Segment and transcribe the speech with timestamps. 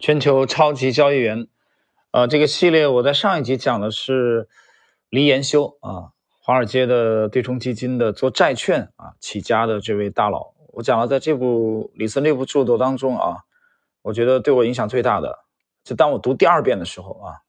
[0.00, 1.48] 全球超级交易员，
[2.12, 4.48] 呃，这个系列我在上一集讲的是
[5.10, 10.52] 黎延修啊，华尔街的对冲基金的做债券啊起家的这位大佬。
[10.72, 13.38] 我讲了，在这部李森这部著作当中啊，
[14.02, 15.40] 我觉得对我影响最大的，
[15.82, 17.42] 就当我读第二遍的时候啊，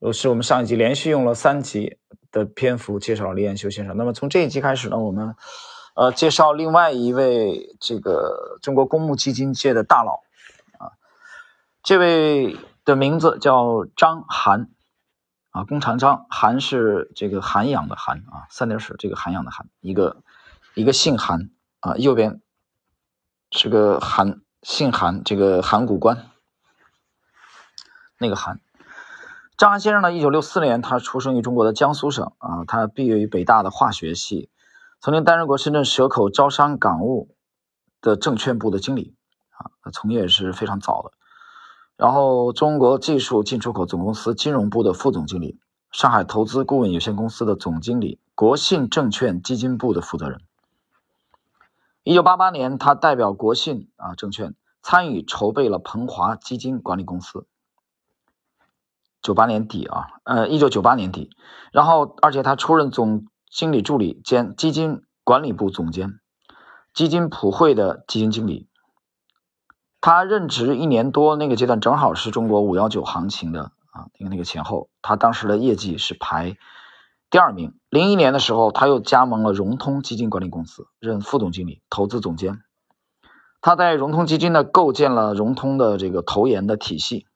[0.00, 1.98] 就是我们上一集连续用了三集
[2.32, 3.96] 的篇幅介绍了黎延修先生。
[3.96, 5.36] 那么从这一集开始呢，我们
[5.94, 10.20] 呃介绍另外一位这个中国公募基金界的大佬。
[11.88, 14.68] 这位的名字叫张涵，
[15.52, 20.22] 啊，弓长张，涵是这个涵养的涵啊，三点水这个涵养的涵，一个
[20.74, 21.48] 一个姓韩
[21.80, 22.42] 啊，右边
[23.52, 26.26] 是个韩，姓韩，这个函谷关
[28.18, 28.60] 那个韩。
[29.56, 34.50] 张先生呢，一九六四年他出生于中国的江苏省啊，他毕业于北大的化学系，
[35.00, 37.34] 曾经担任过深圳蛇口招商港务
[38.02, 39.16] 的证券部的经理
[39.52, 41.12] 啊，他从业是非常早的。
[41.98, 45.58] 然后，中国技术进出口总公司金融部的副总经理，
[45.90, 50.40] 上海投资顾问有限公司的总经理，国信证券基金部的负责人。
[52.04, 57.46] 一九八八年，他代表国信啊证券参与筹备了鹏华基金管理公司。
[59.20, 61.30] 九八年底啊，呃，一九九八年底，
[61.72, 66.20] 然后而且他出任总经理助理兼基金管理部总监，
[66.94, 68.68] 基金普惠的基金经理。
[70.00, 76.56] 他任职一年多，那个阶段正好是中国五幺九行情的啊，那个那个前后，他当时的业绩是排
[77.30, 77.74] 第二名。
[77.90, 82.62] 零一年的时候，他又加盟了融通基金管理公司，任副总经理、投资总监。
[83.60, 87.26] 他在融通基金呢，构建了融通的这个投研的体系。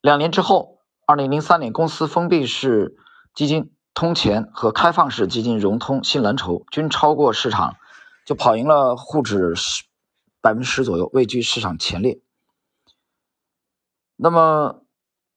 [0.00, 2.96] 两年之后，二零零三年，公司封闭式
[3.34, 7.76] 基金通钱和开放式基金融通新蓝筹均超过市场，
[8.24, 9.84] 就跑赢了沪指十。
[10.40, 12.20] 百分之十左右，位居市场前列。
[14.16, 14.82] 那么，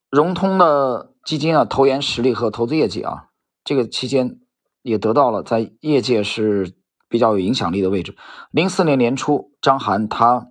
[0.09, 3.29] 融通的基金啊，投研实力和投资业绩啊，
[3.63, 4.39] 这个期间
[4.81, 6.75] 也得到了在业界是
[7.07, 8.17] 比较有影响力的位置。
[8.51, 10.47] 零四年年初，张涵他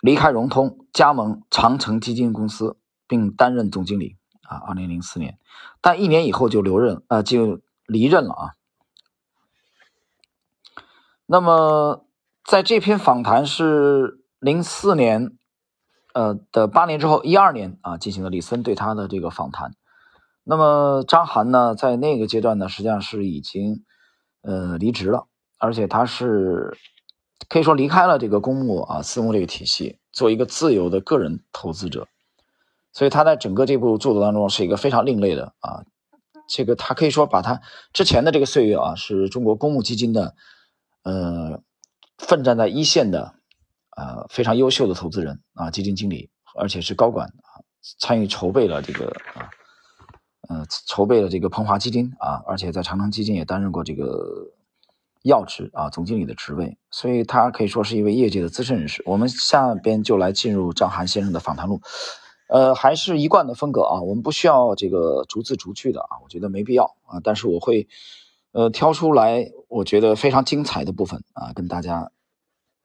[0.00, 2.76] 离开融通，加盟长城基金公司，
[3.06, 4.58] 并担任总经理啊。
[4.66, 5.38] 二零零四年，
[5.80, 8.54] 但一年以后就留任啊，就离任了啊。
[11.26, 12.06] 那么。
[12.44, 15.38] 在这篇访谈是零四年，
[16.12, 19.74] 呃的八年之后，一二年啊进行了李森对他的这个访谈。
[20.42, 23.84] 那么张涵呢，在那个阶段呢，实际上是已经
[24.42, 26.76] 呃离职了，而且他是
[27.48, 32.08] 可以说离开了这个公募啊私募这个体系，做一个自由的个人投资者。
[32.92, 35.84] 所以他在整个这部著作当中是一个非常另类的啊，
[36.48, 37.60] 这个他可以说把他
[37.92, 40.34] 之前的这个岁月啊，是中国公募基金的
[41.04, 41.62] 呃。
[42.22, 43.34] 奋战在一线的，
[43.96, 47.60] 呃，非常优秀的投资人啊，基金经理，而且是高管啊，
[47.98, 49.50] 参与筹备了这个啊，
[50.48, 54.52] 呃，筹备了这个鹏华基金啊，而且在长城基金也担任过这个
[55.24, 59.02] 要职啊，总经理的职位，所以他可以说是一位业界的资深人士。
[59.04, 61.82] 我们下边就来进入张涵先生的访谈录，
[62.48, 67.88] 呃，还是一贯的风格啊，我们不需要这个逐字逐句的啊，我觉得没必要啊，但是我会。
[68.52, 72.12] 呃，挑出来我觉得非常精彩的部分啊，跟大家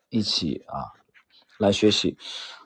[0.10, 0.96] 一起啊
[1.60, 2.18] 来学习。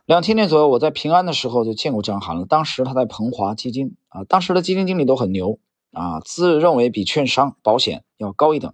[0.06, 2.46] 两千年左右，我在平安的时候就见过张涵了。
[2.46, 5.60] 当时他在鹏华基金啊，当时的基金经理都很牛
[5.92, 8.74] 啊，自认为比券商、保险要高一等。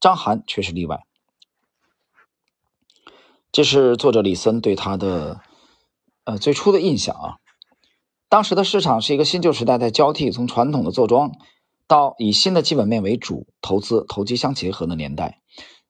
[0.00, 1.04] 张涵却是例外。
[3.50, 5.40] 这是作者李森对他的
[6.24, 7.38] 呃最初的印象啊。
[8.28, 11.32] 当时的市场是一个新旧时代在交替，从传统的坐庄。
[11.86, 15.40] 到以新的基本面为主，投资投机相结合的年代，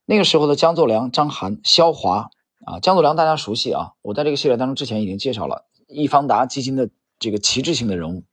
[0.05, 2.31] 那个时候的江作良、张涵、肖华
[2.67, 8.25] 啊，江作良大家熟悉啊，我在这个系列当中之前已经介绍了易方达基金的这个旗帜性的人物，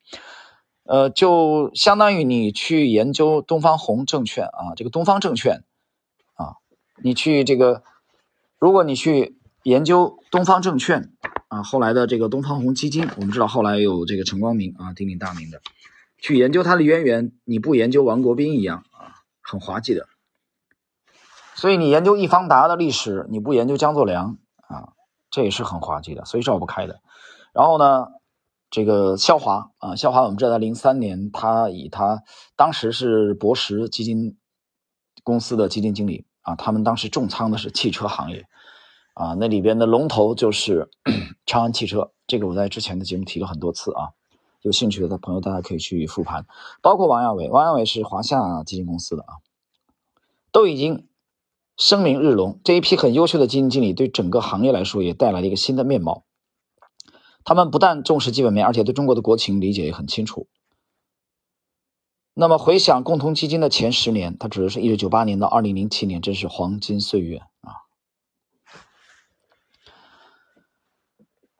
[0.86, 5.64] 呃，就相当于你去研究东方红证券啊，这个东方证券
[6.34, 6.56] 啊，
[7.04, 7.84] 你去这个，
[8.58, 11.12] 如果你去研究东方证券
[11.50, 15.62] 啊，后来的这个东方红基金，我们知道后来有这个陈光明啊，鼎鼎大名的。
[16.22, 20.08] 去研究它的渊源，你不研究王国斌一样啊，很滑稽的。
[21.56, 24.38] 所以你研究易方达的历史，你不研究江作良
[24.68, 24.94] 啊，
[25.30, 27.02] 这也是很滑稽的，所以绕不开的。
[27.54, 28.08] 然后呢，
[28.70, 32.24] 这个肖华啊，肖华我们知道，零三年他以他
[32.56, 34.38] 当时是博时基金
[35.24, 38.46] 公司的基金经理啊，他们当时重仓的是汽车行业
[39.16, 40.90] 啊，那里边的龙头就是
[41.46, 44.10] 长安汽车，这个我在之前的节目提了很多次啊。
[44.62, 46.46] 有兴趣的朋友，大家可以去复盘，
[46.82, 49.42] 包括王亚伟，王亚伟是华夏基金公司的啊，
[50.52, 51.08] 都已经
[51.78, 52.60] 声名日隆。
[52.64, 56.26] 这一批很优秀的基金经理，对整个行业来说也带来了一个新的面貌。
[57.44, 60.48] 他们不但重视基本面，而且对中国的国情理解也很清楚。
[62.36, 67.82] 那么回想共同基金的前十年，它指的是一九九八年到二零零七年，真是黄金岁月啊。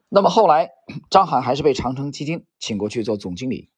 [0.08, 0.70] 那么后来，
[1.12, 3.70] 张涵还是被长城基金请过去做总经理。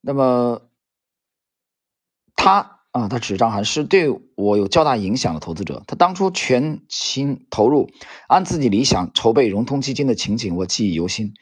[0.00, 0.62] 那么
[2.36, 5.82] 他啊，他指张涵是对我有较大影响的投资者。
[5.88, 7.90] 他当初全心投入，
[8.28, 11.34] 按自己理想筹备融通基金的情景，我记忆犹新。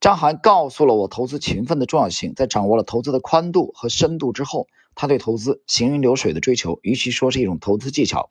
[0.00, 2.32] 张涵告诉了我投资勤奋的重要性。
[2.34, 8.30] 在掌握了投资的宽度和深度之后，他对投资行云流水的追求，与其说是一种投资技巧，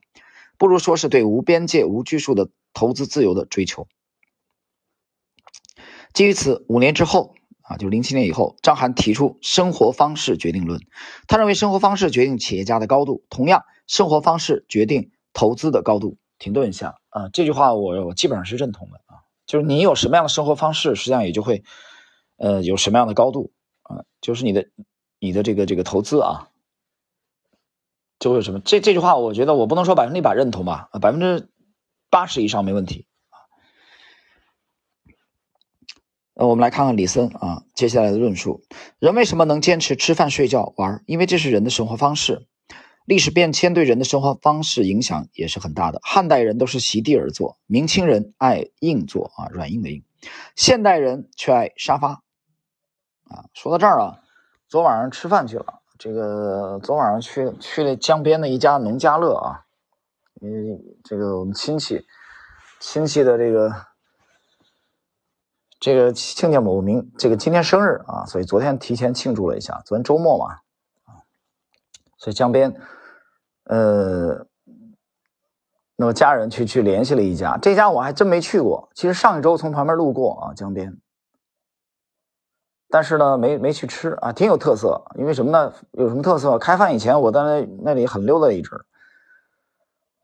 [0.58, 3.88] 不如说是对无边界、无拘束的投资自由的追求。
[6.14, 10.82] 基于此，五年之后啊，就零七年以后，张涵提出生活方式决定论。
[11.28, 16.18] 他认为生活方式决定企业家的高度，同样，生活方式决定投资的高度。
[16.40, 19.28] 停顿一下啊，这句话我我基本上是认同的啊。
[19.46, 21.64] 就是你有什么样的生活方式，实际上也就会，
[22.38, 23.52] 呃，有什么样的高度
[23.82, 24.06] 啊？
[24.22, 24.68] 就是你的
[25.20, 26.50] 你的这个这个投资啊，
[28.20, 28.62] 就会有什么？
[28.62, 31.50] 这这句话，我觉得我不能说百分之一百认同吧，百分之
[32.10, 33.36] 八十以上没问题啊。
[36.40, 38.62] 呃，我们来看看李森啊接下来的论述：
[38.98, 41.04] 人为什么能坚持吃饭、睡觉、玩？
[41.06, 42.48] 因为这是人的生活方式。
[43.04, 46.00] 历史变迁对人的生活方式影响也是很大的。
[46.02, 50.02] 汉代人都是席地而坐，明清人爱硬座啊，软硬的硬；
[50.56, 52.22] 现代人却爱沙发
[53.26, 53.44] 啊。
[53.54, 54.20] 说到这儿啊，
[54.70, 55.66] 昨晚上吃饭去了，
[55.98, 59.66] 这个昨晚上去去了江边的一家农家乐啊，
[60.40, 62.06] 因为这个我们亲戚
[62.80, 63.70] 亲戚的这个
[65.80, 69.82] 这个亲家某明这个今天生日啊，所以昨天提前庆祝了一下。
[69.86, 70.56] 昨天周末嘛
[71.06, 71.24] 啊，
[72.18, 72.76] 所以江边。
[73.64, 74.48] 呃，
[75.96, 78.90] 那么家人去去联系了一家，这家我还真没去过。
[78.96, 80.98] 其实上一周从旁边路过啊，江边，
[82.90, 85.06] 但是呢，没没去吃啊，挺有特色。
[85.20, 85.72] 因为什么呢？
[85.92, 86.58] 有什么特色？
[86.58, 88.72] 开饭以前我在那那里很溜达一阵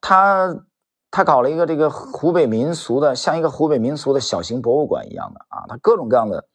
[0.02, 0.66] 他
[1.16, 6.46] 他搞了一个这个湖北民俗的，像一个湖北民俗的小型博物馆一样的啊，他各种各样的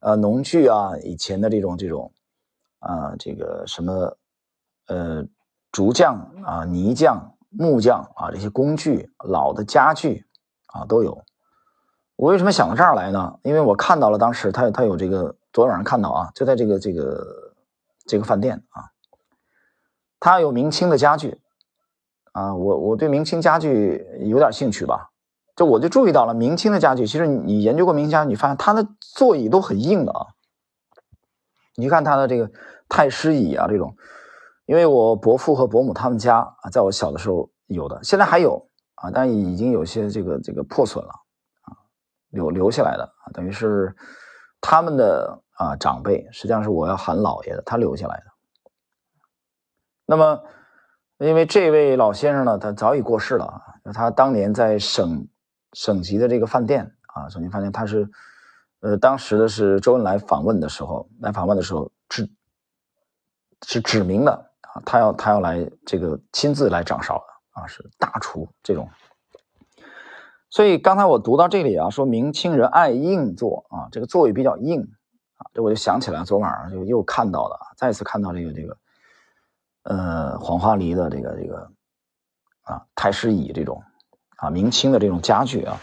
[0.00, 2.12] 呃农具啊，以前的这种这种
[2.80, 4.16] 啊，这个什么
[4.88, 5.24] 呃。
[5.70, 10.24] 竹匠啊，泥匠、木匠啊，这些工具、老的家具
[10.66, 11.24] 啊都有。
[12.14, 13.40] 我为什么想到这儿来呢？
[13.42, 17.54] 因为我看到了当时他他有这个，昨天晚上看到啊，就在这个这个
[18.06, 18.86] 这个饭店啊，
[20.20, 21.40] 他有明清的家具
[22.34, 22.54] 啊。
[22.54, 25.10] 我我对明清家具有点兴趣吧，
[25.56, 27.06] 就我就注意到了明清的家具。
[27.06, 30.26] 其实你研究过明清家具，你发现它的座椅都很硬的啊。
[31.76, 32.50] 你看它的这个
[32.88, 33.96] 太师椅啊，这种。
[34.66, 41.10] 因为我伯父和伯母他们家啊，在我小的时候有的，现在还有啊，但已经有些这个这个破损了
[41.64, 41.76] 啊，
[42.30, 43.94] 留留下来的啊，等于是
[44.62, 48.24] 他们的啊长辈，实际上是我要喊姥爷的，他留下来的。
[50.06, 50.42] 那么，
[51.24, 55.26] 因为这位老先生呢，他早已过世了啊，他当年在省
[55.72, 58.06] 省级的这个饭店啊，省级饭店，他是
[58.80, 62.28] 呃，当时的是周恩来访问的时候来访问的时候指
[63.66, 64.50] 是指明的。
[64.84, 68.88] 他要他要来这个亲自来掌勺的啊，是大厨这种。
[70.50, 74.80] 所以刚才我读到这里啊，说明清人爱硬座啊，这个座位比较硬
[75.36, 78.76] 啊，这我就想起来昨晚上就又看到了，再次看到这个这个
[79.84, 81.70] 呃黄花梨的这个这个
[82.62, 83.82] 啊太师椅这种
[84.36, 85.80] 啊明清的这种家具啊。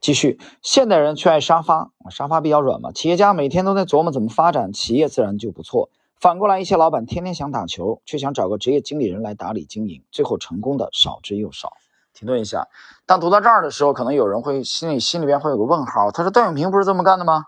[0.00, 2.90] 继续，现代人却爱沙发，沙发比较软嘛。
[2.90, 5.90] 企业家每天都在琢磨怎么发展企业，自然就不错。
[6.18, 11.74] 反过来，一些老板天天想打球，却想找个职业经理人来打理经营，最后成功的少之又少。
[12.14, 12.66] 停顿一下，
[13.06, 16.10] 当读到这儿的时候，可能有人会心里心里边会有个问号。
[16.10, 17.46] 他说：“段永平不是这么干的吗？”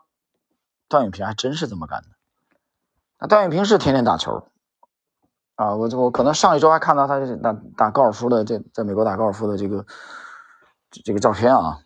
[0.88, 2.08] 段永平还真是这么干的。
[3.18, 4.46] 那段永平是天天打球
[5.56, 9.86] 啊，我我可能上一周还看到他打打高尔夫的，这在美国打高尔夫的这个
[11.04, 11.78] 这个照片啊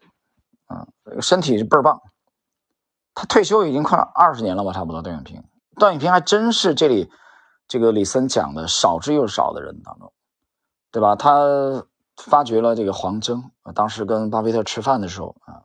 [0.67, 0.87] 啊，
[1.21, 2.01] 身体是倍儿棒。
[3.15, 5.03] 他退休已经快二十年了吧，差不多。
[5.03, 5.43] 段永平。
[5.77, 7.11] 段永平还真是这里
[7.67, 10.13] 这个李森讲的少之又少的人当中，
[10.91, 11.17] 对吧？
[11.17, 11.85] 他
[12.17, 15.63] 发掘了这个黄峥，当时跟巴菲特吃饭的时候啊，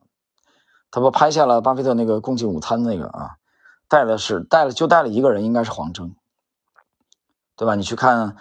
[0.91, 3.38] 他不拍下了巴菲特那个共进午餐那个啊，
[3.88, 6.15] 带的是带了就带了一个人，应该是黄峥，
[7.55, 7.75] 对吧？
[7.75, 8.36] 你去看，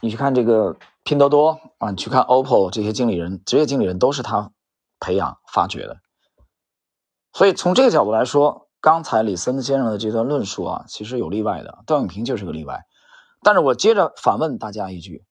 [0.00, 4.52] 你去看这个拼多多啊，你去看 OPPO 这些经理人，职业经理人都是他
[5.00, 5.98] 培养发掘的，
[7.32, 8.64] 所以从这个角度来说。
[8.78, 12.84] 刚才李森先生的这段论述啊，其实有例外的，段永平就是个例外。
[13.42, 15.24] 但是我接着反问大家一句：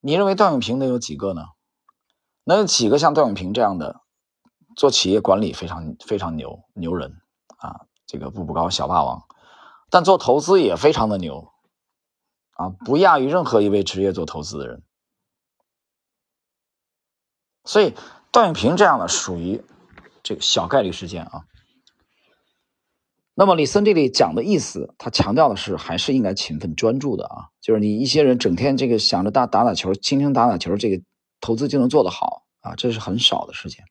[0.00, 1.42] 你认为段永平能有几个呢？
[2.44, 4.00] 能有几个像段永平这样的
[4.76, 7.20] 做企业管理非常非常牛牛人
[7.58, 9.22] 啊，这个步步高小霸王，
[9.90, 11.51] 但做投资也非常的牛
[12.62, 14.82] 啊，不亚于任何一位职业做投资的人。
[17.64, 17.94] 所以
[18.30, 19.62] 段永平这样的属于
[20.22, 21.44] 这个小概率事件啊。
[23.34, 31.02] 那么李森这里讲的意思，他强调的是还是应该勤奋专注的啊，就是你一些人整天这个想着打打打球，轻轻打打球，这个
[31.40, 33.84] 投资就能做得好啊，这是很少的事情。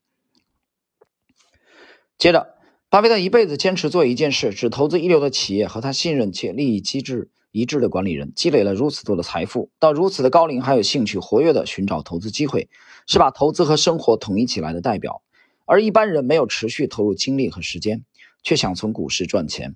[2.17, 2.55] 接着，
[2.89, 12.69] 巴菲特一辈子坚持做一件事，只投资一流的企业和他信任且利益机制一致的管理人，积累了如此多的财富，到如此的高龄还有兴趣活跃的寻找投资机会，
[13.07, 15.21] 是把投资和生活统一起来的代表。
[15.65, 18.03] 而一般人没有持续投入精力和时间。
[18.43, 19.75] 却想从股市赚钱，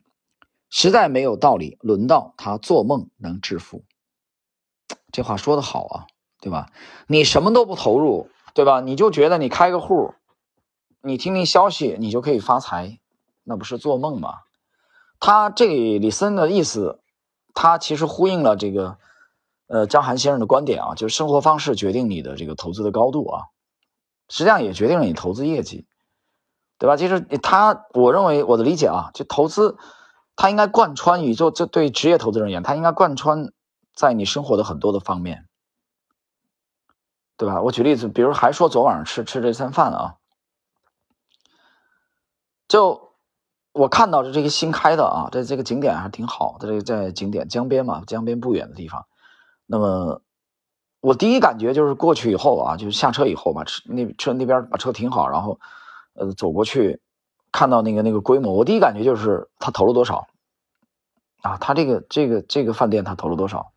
[0.71, 1.77] 实在没有道理。
[1.81, 3.83] 轮到他做梦能致富，
[5.11, 6.07] 这话说的好啊，
[6.41, 6.71] 对吧？
[7.05, 8.81] 你什么都不投入，对吧？
[8.81, 10.15] 你就觉得你开个户，
[11.03, 12.97] 你听听消息，你就可以发财，
[13.43, 14.33] 那不是做梦吗？
[15.19, 17.01] 他这里李森的意思，
[17.55, 18.99] 他其实呼应了这个，
[19.65, 23.45] 呃，张涵先生的观点啊，就是生活方式决定你的这个投资的高度啊，
[24.29, 25.87] 实际上也决定了你投资业绩。
[26.77, 26.97] 对吧？
[26.97, 29.77] 其实他，我认为我的理解啊，就投资，
[30.35, 31.49] 它应该贯穿宇宙。
[31.49, 33.53] 这对职业投资人而言，它应该贯穿
[33.95, 35.47] 在你生活的很多的方面，
[37.37, 37.61] 对吧？
[37.61, 40.15] 我举例子，比如还说昨晚上吃吃这餐饭啊，
[42.67, 43.14] 就
[43.75, 49.05] 我看到的这个新开的啊，这这个景点还挺好的，这个在景点江边嘛，江边不远的地方。
[49.65, 50.21] 那么
[51.01, 55.59] 我第一感觉就是过去以后啊，就是下车以后吧，吃那车那边把车停好，然后。
[56.17, 57.01] 呃，走过去，
[57.51, 60.27] 看到那个那个规模，我第一感觉就是他投了多少
[61.41, 61.57] 啊？
[61.57, 63.73] 他这个这个这个饭店他投了多少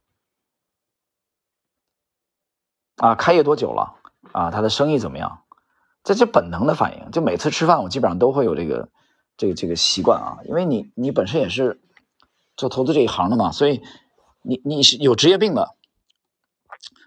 [2.99, 3.17] 啊？
[3.17, 3.97] 开业多久了
[4.31, 4.53] 啊？
[4.53, 5.43] 他的生意怎么样？
[6.05, 7.11] 这是本能的反应。
[7.11, 8.89] 就每次吃饭，我基本上都会有这个
[9.39, 11.81] 这个这个习惯啊，因为你你本身也是
[12.59, 13.81] 做投资这一行的嘛，所以
[14.43, 15.75] 你你是有职业病的。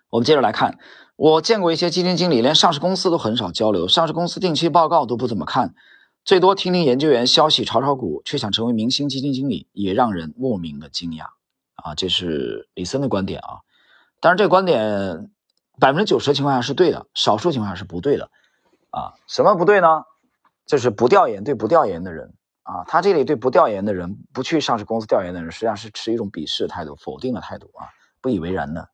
[0.09, 0.79] 我们接着来看。
[1.17, 5.75] 我见过一些基金经理，连上市公司都很少交流，上市公司定期报告都不怎么看，
[6.25, 11.25] 最多听听研究员消息，炒炒股，却想成为明星基金经理，也让人莫名的惊讶
[11.75, 11.93] 啊！
[11.93, 13.61] 这是李森的观点啊，
[14.19, 15.29] 当然这个观点
[15.79, 18.31] 百分之九十的情况下是对的，少数情况下是不对的
[18.89, 19.13] 啊。
[19.27, 20.05] 什么不对呢？
[20.71, 27.89] 就是不调研，对不调研的人啊，他这里对不调研的人，不去上市公司调研的人，实际上是持一种鄙视态度、否定的态度啊，
[28.21, 28.89] 不以为然的，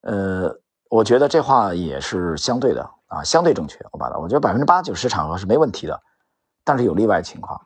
[0.00, 0.60] 呃。
[0.88, 3.78] 我觉得这话也是相对的啊，相对正确。
[3.92, 6.02] 我把它，我觉得百分之八九十场合是没问题的，
[6.64, 7.56] 但是有例外情况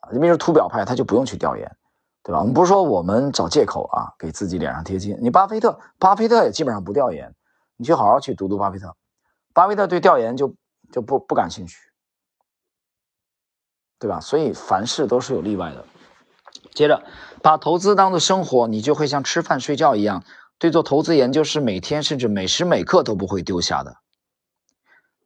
[0.00, 0.08] 啊。
[0.10, 1.76] 你比如图表派，他就不用去调研，
[2.22, 2.38] 对吧？
[2.38, 5.14] 我们不是说我们找借口啊，给自己脸上贴金。
[5.20, 7.34] 你巴菲特，巴菲特也基本上不调研，
[7.76, 8.96] 你去好好去读读巴菲特。
[9.52, 10.54] 巴菲特对调研就
[10.90, 11.76] 就不不感兴趣，
[14.04, 14.20] 对吧？
[14.20, 15.82] 所以凡事都是有例外的。
[16.74, 17.02] 接着，
[17.40, 20.22] 把投资当做生活，你就会像吃饭睡觉一样。
[20.58, 23.96] 对做投资研究是每天甚至每时每刻都不会丢下的，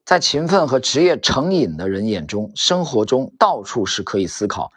[0.05, 4.71] 在勤奋和职业成瘾的人眼中，生活中到处是可以思考、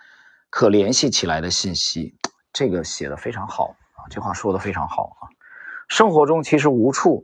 [0.50, 2.16] 可联系起来的信息。
[2.52, 5.30] 这个写的非常好啊，这话说的非常好啊。
[5.90, 7.24] 生活中其实无处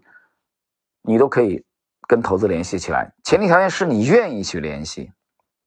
[1.01, 1.65] 你都可以
[2.07, 5.12] 跟投资联系起来，前提条件是你愿意去联系，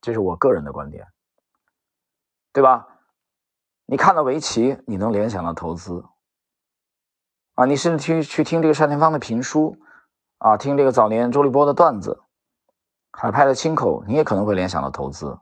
[0.00, 1.06] 这是我个人的观点，
[2.52, 2.86] 对吧？
[3.86, 6.04] 你看到围棋，你能联想到投资。
[7.54, 9.76] 啊，你甚至去去听这个单田芳的评书，
[10.38, 12.22] 啊，听这个早年周立波的段子，
[13.12, 15.38] 海派的清口，你也可能会联想到投资。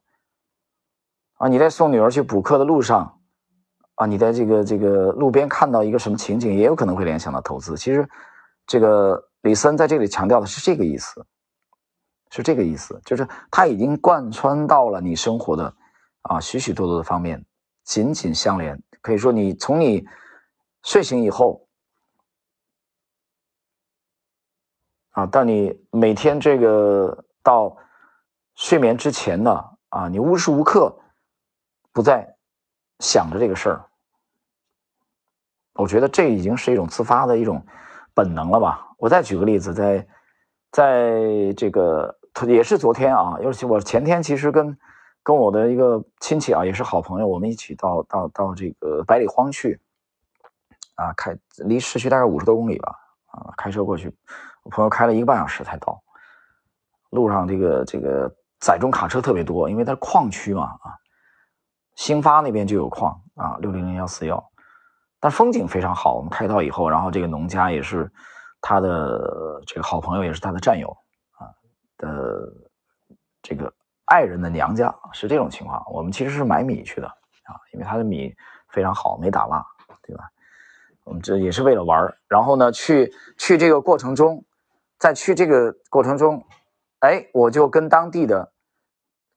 [1.34, 3.20] 啊，你在送女儿去补课的路上，
[3.94, 7.76] 啊，你在这个这个路边看到一个什么情景，也有可能会联想到投资。
[7.76, 8.08] 其实，
[8.66, 11.24] 这个李森在这里强调的是这个意思，
[12.30, 15.74] 是这个意思，就是他已经贯穿到了你生活的
[16.22, 17.44] 啊许许多多的方面，
[17.84, 18.80] 紧紧相连。
[19.00, 20.06] 可以说，你从你
[20.82, 21.64] 睡醒以后。
[25.12, 27.76] 啊，到你每天这个到
[28.54, 30.96] 睡眠之前呢，啊，你无时无刻
[31.92, 32.36] 不在
[33.00, 33.84] 想着这个事儿，
[35.74, 37.66] 我觉得这已经是一种自发的一种
[38.14, 38.94] 本能了吧。
[38.96, 40.06] 我再举个例子，在
[40.70, 44.76] 在这个也是昨天啊，尤其我前天其实跟
[45.22, 49.80] 跟我的一个亲戚啊，也是好朋友，我们一起到到到这个百里荒去
[50.94, 52.94] 啊，开离市区大概五十多公里吧，
[53.26, 54.14] 啊，开车过去。
[54.62, 56.00] 我朋友开了一个半小时才到，
[57.10, 58.30] 路上这个这个
[58.60, 60.94] 载重卡车特别多，因为它是矿区嘛啊，
[61.96, 64.42] 兴发那边就有矿啊，六零零幺四幺，
[65.20, 66.14] 但风景非常好。
[66.14, 68.10] 我们开到以后，然后这个农家也是
[68.60, 70.96] 他的这个好朋友，也是他的战友
[71.98, 72.50] 的
[73.42, 73.70] 这个
[74.06, 75.84] 爱人的娘家，是这种情况。
[75.92, 78.34] 我们其实是买米去的啊，因为他的米
[78.68, 79.62] 非常好，没打蜡，
[80.02, 80.24] 对吧？
[81.04, 84.44] 我们这也是为了玩然后呢，去去这个过程中，
[84.98, 86.44] 在去这个过程中，
[87.00, 88.52] 哎，我就跟当地的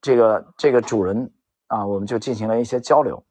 [0.02, 1.32] 这个这个主人
[1.68, 3.24] 啊，我们就进行了一些交流。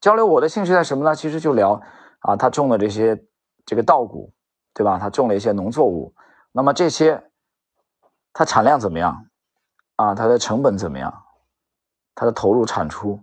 [0.00, 1.14] 交流我的兴趣在什么呢？
[1.14, 1.80] 其实就聊
[2.20, 3.24] 啊，他种的这些
[3.66, 4.32] 这个稻谷，
[4.72, 4.98] 对吧？
[4.98, 6.14] 他种了一些农作物，
[6.52, 7.29] 那么这些
[8.32, 9.26] 它产量怎么样
[9.96, 10.14] 啊？
[10.14, 11.24] 它的成本怎么样？
[12.14, 13.22] 它的投入产出，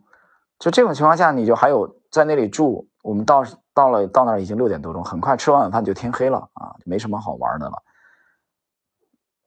[0.60, 3.44] 就这种情况下，你就还有在那里住，我们到。
[3.78, 7.84] 到了到那儿已经六点多钟，很快吃完晚饭就天黑了啊，就没什么好玩的了。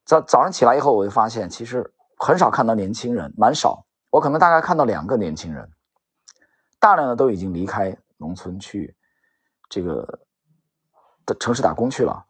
[0.05, 3.85] 早早上起来以后，我就发现其实很少看到年轻人，蛮少。
[4.09, 5.69] 我可能大概看到两个年轻人，
[6.79, 8.97] 大量的都已经离开农村去
[9.69, 10.21] 这个
[11.27, 12.25] 的城市打工去了。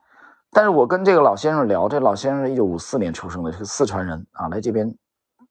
[0.53, 4.93] 但是我跟这个老先生聊，这老先生是一九五四年出生的，是四川人啊，来这边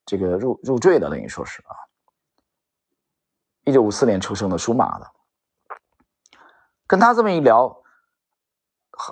[0.05, 1.71] 这个入入赘的，等于说是啊，
[3.63, 5.07] 一九五四年出生的，属马的。
[6.85, 7.81] 跟他这么一聊，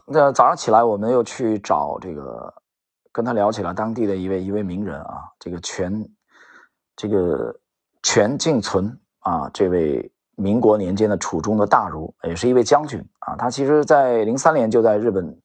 [0.08, 2.54] 那早上起来我们又去找这个，
[3.12, 6.10] 跟他聊起了当地的一位一位名人啊，这个全，
[6.96, 7.58] 这个
[8.04, 13.36] 全敬存啊，这位民国年间的楚中的大儒，也是一位将军啊。
[13.38, 15.40] 他其实在零三年就在日本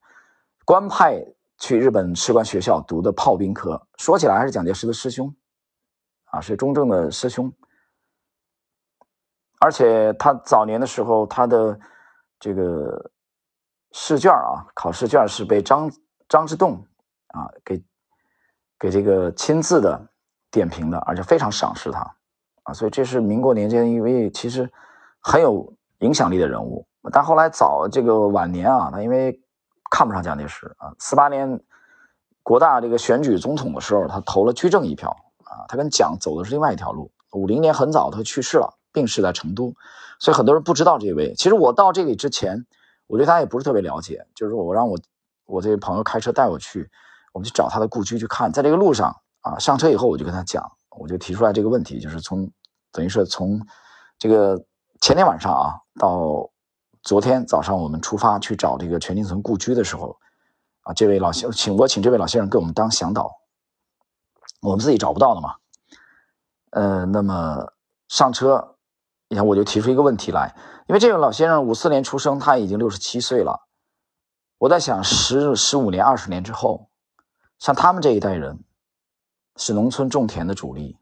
[0.72, 1.22] 官派
[1.58, 5.34] 去日本士官学校读的炮兵科，说起来还是蒋介石的师兄
[6.30, 7.52] 啊，是中正的师兄，
[9.60, 11.78] 而且他早年的时候他的。
[12.40, 13.12] 这个
[13.92, 15.88] 试卷啊，考试卷是被张
[16.28, 16.84] 张之洞
[17.28, 17.80] 啊给
[18.80, 20.08] 给这个亲自的
[20.50, 22.00] 点评的，而且非常赏识他
[22.64, 24.68] 啊，所以这是民国年间一位其实
[25.20, 26.84] 很有影响力的人物。
[27.12, 29.40] 但后来早这个晚年啊，他因为
[29.92, 31.60] 看不上蒋介石啊，四八年
[32.42, 37.12] 国大这个选举总统的时候，他投了居正一票啊，他跟蒋走的是另外一条路。
[37.32, 38.78] 五零年很早他去世了。
[38.94, 39.74] 病逝在成都，
[40.18, 41.32] 所以很多人不知道这位。
[41.34, 42.66] 其实我到这里之前，
[43.06, 44.26] 我对他也不是特别了解。
[44.34, 44.98] 就是我让我
[45.46, 46.90] 我这位朋友开车带我去，
[47.32, 48.52] 我们去找他的故居去看。
[48.52, 52.50] 在这个路上啊，上车以后我就跟他讲，我就提出来这个问题，就是从
[52.92, 53.58] 等于是从
[54.18, 54.62] 这个
[55.00, 56.50] 前天晚上啊到
[57.02, 60.16] 昨天早上，我们出发去找这个全金存故居的时候
[60.82, 63.30] 啊，这位老先请我请这位老先生给我们当向导，
[64.60, 65.56] 我们自己找不到的嘛。
[66.70, 67.72] 呃，那么
[68.08, 68.68] 上车。
[69.28, 70.54] 你看，我就提出一个问题来，
[70.86, 73.66] 因为这位老先生五四年出生，他已经六十七岁了。
[74.58, 76.90] 我在想，十十五年、二十年之后，
[77.58, 78.62] 像他们这一代人，
[79.56, 80.98] 是农村种田的主力，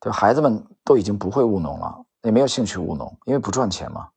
[0.00, 0.10] 对？
[0.10, 4.08] 孩子们都已经不会务农了，也没有兴趣务农，因为不赚钱嘛，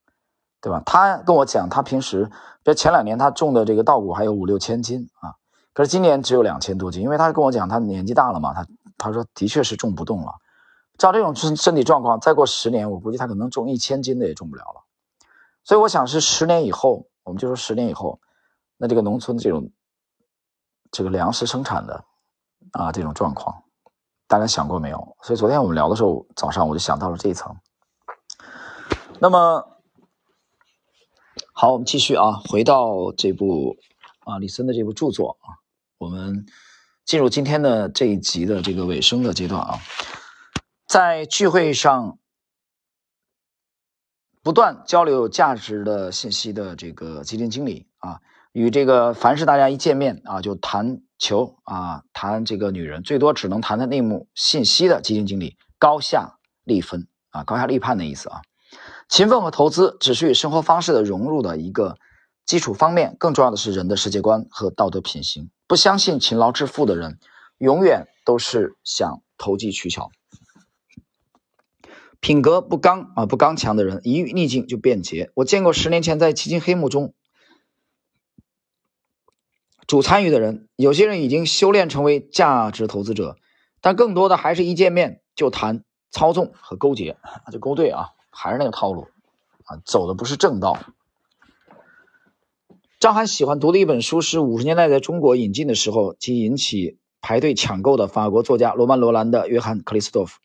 [0.63, 0.81] 对吧？
[0.85, 2.23] 他跟我讲，他平时，
[2.63, 5.35] 比如前两年他种的这个稻谷还有五六千斤啊，
[5.73, 8.65] 可是今年只有两千多斤，因为他跟我讲，他年纪大了嘛，他
[8.97, 10.35] 他说的确是种不动了。
[10.97, 14.85] 照这种身身体状况，再过十年，我估计他可能种一千斤的也种不了了。
[15.65, 18.21] 所以我想是十年以后，我们就说十年以后，
[18.77, 19.69] 那这个农村这种
[20.91, 22.05] 这个粮食生产的
[22.71, 23.63] 啊这种状况，
[24.27, 25.17] 大家想过没有？
[25.23, 27.53] 所以昨天我们聊的时候，早上我就想到了这一层。
[29.19, 29.65] 那么
[31.55, 33.77] 好，我们继续啊，回到这部
[34.21, 35.61] 啊李森的这部著作啊，
[35.99, 36.47] 我们
[37.05, 39.79] 进入今天的这一集的这个尾声的阶段啊。
[40.87, 42.17] 在聚会上
[44.41, 48.19] 不断交流有价值的信息的这个基金经理啊，
[48.51, 58.41] 与这个凡是大家一见面啊就谈球啊谈这个女人，最多只能谈谈内幕信息的基金经理高下立分啊，高下立判的意思啊。
[59.09, 61.97] 勤奋和投资只是与生活方式的融入的一个
[62.45, 65.49] 基础方面，更重要的是人的世界观和道德品行。
[65.67, 67.19] 不相信勤劳致富的人，
[67.57, 70.11] 永远都是想投机取巧。
[72.19, 75.31] 品格不刚啊，不刚强的人，一遇逆境就变节。
[75.35, 77.13] 我见过十年前在基金黑幕中
[79.85, 83.35] 主参与的人，有些人已经修炼成为价值投资者，
[83.81, 87.17] 但更多的还是一见面就谈操纵和勾结，
[87.51, 89.07] 就勾兑啊，还是那个套路
[89.65, 90.77] 啊，走的不是正道。
[92.99, 100.39] 张涵喜欢读的一本书是五十年代在中国引进的时候即引起排队抢购的法国作家罗曼·罗兰的《约翰·克里斯多夫》。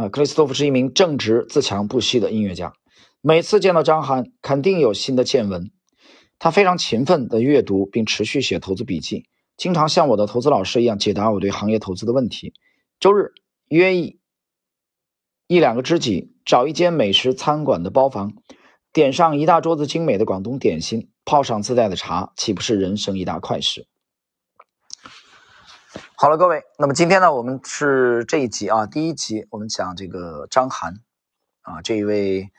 [0.00, 2.72] 啊，克里斯托弗是一名正直、自强不息的音乐家。
[3.20, 5.72] 每次见到张涵，肯定有新的见闻。
[6.38, 12.52] 他非常勤奋地阅读，并持续写投资笔记，经常像我的投资老师一样解答我对行业投资的问题。
[13.00, 13.32] 周日
[13.66, 14.20] 约一
[15.48, 18.34] 一两个知己，找一间美食餐馆的包房，
[18.92, 23.86] 点上一大桌子精美的广东点心，泡上自带的茶，岂不是人生一大快事？
[26.16, 30.96] 好了，各位，那么今天呢，我们是这一集啊，第一集我们讲这个张涵
[31.62, 32.50] 啊，这一位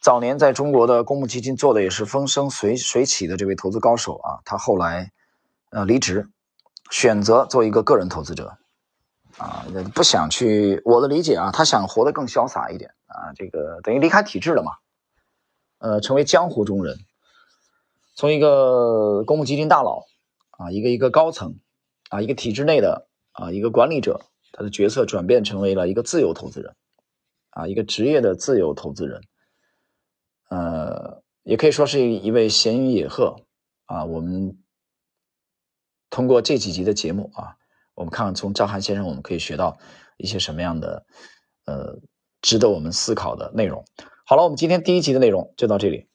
[0.00, 5.12] 早年在中国的公募基金做的也是风生水水起的这位投资高手啊，他后来
[5.72, 6.30] 呃离职，
[6.90, 8.56] 选择做一个个人投资者
[9.38, 14.72] 啊，不想去，我的理解啊，他想活得更潇洒一点啊，这个等于离开体制了嘛，
[15.78, 16.98] 呃，成为江湖中人，
[18.14, 20.04] 从一个公募基金大佬
[20.50, 21.58] 啊，一个一个高层。
[22.10, 24.20] 啊，一个体制内的啊，一个管理者，
[24.52, 26.76] 他的角色转变成为了一个自由投资人，
[27.50, 29.22] 啊，一个职业的自由投资人，
[30.50, 33.40] 呃，也可以说是一位闲云野鹤
[33.86, 34.04] 啊。
[34.04, 34.62] 我们
[36.08, 37.56] 通过这几集的节目啊，
[37.94, 39.78] 我们看看从赵涵先生我们可以学到
[40.16, 41.04] 一些什么样的
[41.66, 41.98] 呃
[42.42, 43.84] 值得我们思考的内容。
[44.26, 46.08] 好了，我们今天第一集的内容就到这里。